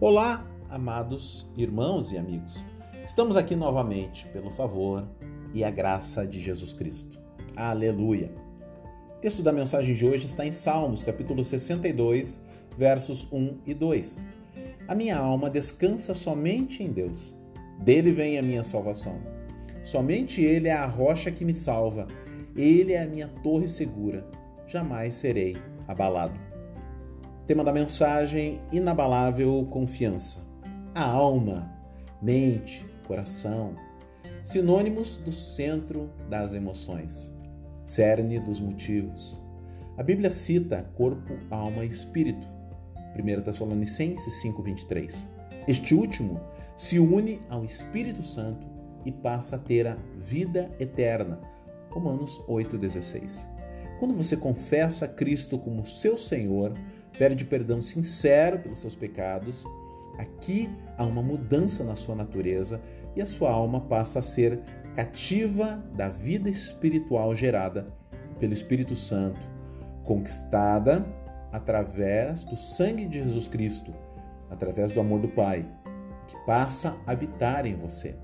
Olá, 0.00 0.46
amados 0.70 1.50
irmãos 1.56 2.12
e 2.12 2.16
amigos. 2.16 2.64
Estamos 3.04 3.36
aqui 3.36 3.56
novamente 3.56 4.28
pelo 4.28 4.48
favor 4.48 5.04
e 5.52 5.64
a 5.64 5.72
graça 5.72 6.24
de 6.24 6.40
Jesus 6.40 6.72
Cristo. 6.72 7.18
Aleluia. 7.56 8.30
O 9.16 9.20
texto 9.20 9.42
da 9.42 9.50
mensagem 9.50 9.96
de 9.96 10.06
hoje 10.06 10.26
está 10.26 10.46
em 10.46 10.52
Salmos, 10.52 11.02
capítulo 11.02 11.42
62, 11.42 12.40
versos 12.76 13.26
1 13.32 13.58
e 13.66 13.74
2. 13.74 14.22
A 14.86 14.94
minha 14.94 15.18
alma 15.18 15.50
descansa 15.50 16.14
somente 16.14 16.80
em 16.80 16.92
Deus. 16.92 17.36
Dele 17.80 18.12
vem 18.12 18.38
a 18.38 18.42
minha 18.42 18.62
salvação. 18.62 19.18
Somente 19.82 20.40
Ele 20.40 20.68
é 20.68 20.74
a 20.74 20.86
rocha 20.86 21.32
que 21.32 21.44
me 21.44 21.56
salva. 21.56 22.06
Ele 22.56 22.92
é 22.92 23.02
a 23.02 23.08
minha 23.08 23.26
torre 23.26 23.66
segura. 23.66 24.24
Jamais 24.68 25.16
serei 25.16 25.56
abalado. 25.88 26.47
Tema 27.48 27.64
da 27.64 27.72
mensagem: 27.72 28.60
inabalável 28.70 29.66
confiança. 29.70 30.38
A 30.94 31.02
alma, 31.02 31.74
mente, 32.20 32.84
coração, 33.06 33.74
sinônimos 34.44 35.16
do 35.16 35.32
centro 35.32 36.10
das 36.28 36.52
emoções, 36.52 37.32
cerne 37.86 38.38
dos 38.38 38.60
motivos. 38.60 39.42
A 39.96 40.02
Bíblia 40.02 40.30
cita 40.30 40.90
corpo, 40.94 41.38
alma 41.50 41.86
e 41.86 41.88
espírito. 41.88 42.46
1 43.16 43.40
Tessalonicenses 43.40 44.42
5:23. 44.42 45.26
Este 45.66 45.94
último 45.94 46.42
se 46.76 46.98
une 46.98 47.40
ao 47.48 47.64
Espírito 47.64 48.22
Santo 48.22 48.66
e 49.06 49.10
passa 49.10 49.56
a 49.56 49.58
ter 49.58 49.86
a 49.86 49.96
vida 50.18 50.70
eterna. 50.78 51.40
Romanos 51.88 52.42
8:16. 52.46 53.42
Quando 53.98 54.12
você 54.12 54.36
confessa 54.36 55.08
Cristo 55.08 55.58
como 55.58 55.86
seu 55.86 56.18
Senhor, 56.18 56.74
pede 57.16 57.44
perdão 57.44 57.80
sincero 57.80 58.58
pelos 58.58 58.80
seus 58.80 58.96
pecados, 58.96 59.64
aqui 60.18 60.68
há 60.96 61.04
uma 61.04 61.22
mudança 61.22 61.84
na 61.84 61.96
sua 61.96 62.14
natureza 62.14 62.80
e 63.14 63.22
a 63.22 63.26
sua 63.26 63.50
alma 63.50 63.80
passa 63.80 64.18
a 64.18 64.22
ser 64.22 64.60
cativa 64.94 65.82
da 65.94 66.08
vida 66.08 66.50
espiritual 66.50 67.34
gerada 67.34 67.86
pelo 68.38 68.52
Espírito 68.52 68.94
Santo, 68.94 69.48
conquistada 70.04 71.06
através 71.52 72.44
do 72.44 72.56
sangue 72.56 73.06
de 73.06 73.22
Jesus 73.22 73.48
Cristo, 73.48 73.92
através 74.50 74.92
do 74.92 75.00
amor 75.00 75.20
do 75.20 75.28
Pai, 75.28 75.66
que 76.26 76.36
passa 76.44 76.96
a 77.06 77.12
habitar 77.12 77.66
em 77.66 77.74
você. 77.74 78.14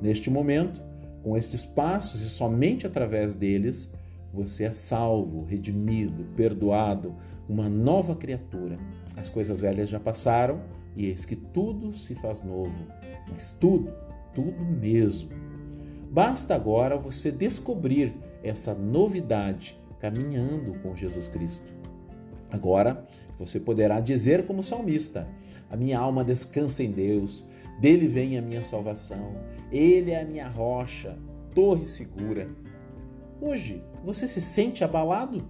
Neste 0.00 0.30
momento, 0.30 0.80
com 1.22 1.36
estes 1.36 1.64
passos 1.64 2.20
e 2.20 2.28
somente 2.28 2.86
através 2.86 3.34
deles, 3.34 3.90
você 4.34 4.64
é 4.64 4.72
salvo, 4.72 5.44
redimido, 5.44 6.24
perdoado, 6.36 7.14
uma 7.48 7.68
nova 7.68 8.16
criatura. 8.16 8.78
As 9.16 9.30
coisas 9.30 9.60
velhas 9.60 9.88
já 9.88 10.00
passaram 10.00 10.60
e 10.96 11.06
eis 11.06 11.24
que 11.24 11.36
tudo 11.36 11.92
se 11.92 12.14
faz 12.16 12.42
novo. 12.42 12.74
Mas 13.30 13.56
tudo, 13.60 13.92
tudo 14.34 14.64
mesmo. 14.64 15.30
Basta 16.10 16.54
agora 16.54 16.96
você 16.96 17.30
descobrir 17.30 18.14
essa 18.42 18.74
novidade 18.74 19.78
caminhando 19.98 20.78
com 20.80 20.94
Jesus 20.94 21.28
Cristo. 21.28 21.72
Agora 22.50 23.04
você 23.38 23.58
poderá 23.58 24.00
dizer, 24.00 24.46
como 24.46 24.62
salmista: 24.62 25.26
A 25.70 25.76
minha 25.76 25.98
alma 25.98 26.22
descansa 26.22 26.82
em 26.82 26.90
Deus, 26.90 27.44
dele 27.80 28.06
vem 28.06 28.38
a 28.38 28.42
minha 28.42 28.62
salvação, 28.62 29.34
ele 29.72 30.12
é 30.12 30.22
a 30.22 30.24
minha 30.24 30.48
rocha, 30.48 31.18
torre 31.54 31.88
segura. 31.88 32.48
Hoje, 33.40 33.82
você 34.04 34.28
se 34.28 34.40
sente 34.40 34.84
abalado? 34.84 35.44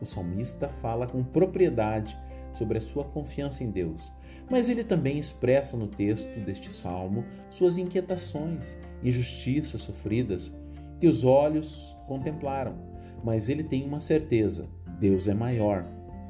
O 0.00 0.06
salmista 0.06 0.68
fala 0.68 1.06
com 1.06 1.24
propriedade 1.24 2.16
sobre 2.54 2.78
a 2.78 2.80
sua 2.80 3.04
confiança 3.04 3.64
em 3.64 3.70
Deus, 3.70 4.12
mas 4.48 4.68
ele 4.68 4.84
também 4.84 5.18
expressa 5.18 5.76
no 5.76 5.88
texto 5.88 6.28
deste 6.40 6.72
salmo 6.72 7.24
suas 7.50 7.78
inquietações, 7.78 8.76
injustiças 9.02 9.82
sofridas 9.82 10.54
que 10.98 11.06
os 11.06 11.24
olhos 11.24 11.96
contemplaram. 12.06 12.74
Mas 13.24 13.48
ele 13.48 13.64
tem 13.64 13.84
uma 13.84 14.00
certeza: 14.00 14.68
Deus 14.98 15.26
é 15.26 15.34
maior, 15.34 15.84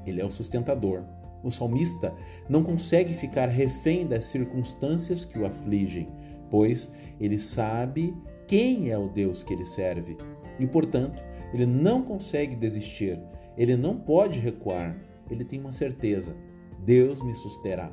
ele 0.06 0.20
é 0.20 0.24
o 0.24 0.30
sustentador. 0.30 1.04
O 1.44 1.50
salmista 1.50 2.12
não 2.48 2.62
consegue 2.62 3.14
ficar 3.14 3.48
refém 3.48 4.06
das 4.06 4.24
circunstâncias 4.24 5.24
que 5.24 5.38
o 5.38 5.46
afligem, 5.46 6.08
pois 6.50 6.90
ele 7.18 7.38
sabe 7.38 8.14
quem 8.46 8.90
é 8.90 8.98
o 8.98 9.08
Deus 9.08 9.42
que 9.42 9.54
ele 9.54 9.64
serve 9.64 10.18
e, 10.60 10.66
portanto, 10.66 11.22
ele 11.52 11.66
não 11.66 12.02
consegue 12.02 12.54
desistir, 12.54 13.18
ele 13.56 13.76
não 13.76 13.96
pode 13.96 14.38
recuar, 14.38 14.96
ele 15.28 15.44
tem 15.44 15.58
uma 15.58 15.72
certeza: 15.72 16.36
Deus 16.84 17.20
me 17.22 17.34
susterá. 17.34 17.90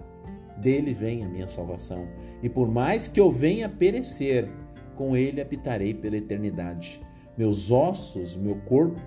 Dele 0.57 0.93
vem 0.93 1.23
a 1.23 1.27
minha 1.27 1.47
salvação, 1.47 2.07
e 2.43 2.49
por 2.49 2.67
mais 2.67 3.07
que 3.07 3.19
eu 3.19 3.31
venha 3.31 3.69
perecer, 3.69 4.49
com 4.95 5.15
ele 5.15 5.39
habitarei 5.39 5.93
pela 5.93 6.17
eternidade. 6.17 7.01
Meus 7.37 7.71
ossos, 7.71 8.35
meu 8.35 8.55
corpo 8.61 8.99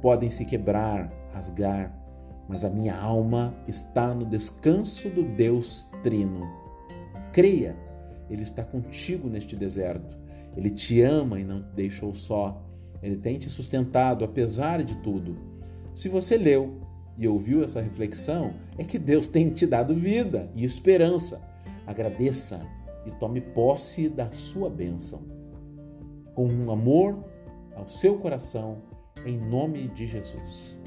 podem 0.00 0.30
se 0.30 0.44
quebrar, 0.44 1.12
rasgar, 1.32 1.92
mas 2.48 2.64
a 2.64 2.70
minha 2.70 2.96
alma 2.96 3.54
está 3.66 4.14
no 4.14 4.24
descanso 4.24 5.08
do 5.08 5.24
Deus 5.24 5.88
Trino. 6.02 6.48
Creia, 7.32 7.76
Ele 8.28 8.42
está 8.42 8.62
contigo 8.62 9.28
neste 9.28 9.56
deserto. 9.56 10.16
Ele 10.56 10.70
te 10.70 11.00
ama 11.00 11.40
e 11.40 11.44
não 11.44 11.62
te 11.62 11.74
deixou 11.74 12.12
só. 12.12 12.62
Ele 13.02 13.16
tem 13.16 13.38
te 13.38 13.50
sustentado 13.50 14.24
apesar 14.24 14.82
de 14.82 14.96
tudo. 14.98 15.36
Se 15.94 16.08
você 16.08 16.36
leu 16.36 16.80
e 17.18 17.26
ouviu 17.26 17.62
essa 17.62 17.80
reflexão, 17.80 18.54
é 18.78 18.84
que 18.84 18.98
Deus 18.98 19.26
tem 19.26 19.50
te 19.50 19.66
dado 19.66 19.94
vida 19.94 20.50
e 20.54 20.64
esperança. 20.64 21.40
Agradeça 21.86 22.60
e 23.04 23.10
tome 23.10 23.40
posse 23.40 24.08
da 24.08 24.30
sua 24.30 24.70
bênção. 24.70 25.20
Com 26.34 26.46
um 26.46 26.70
amor 26.70 27.24
ao 27.74 27.86
seu 27.86 28.18
coração, 28.18 28.78
em 29.26 29.36
nome 29.36 29.88
de 29.88 30.06
Jesus. 30.06 30.80